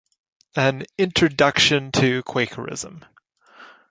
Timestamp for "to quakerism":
1.91-3.05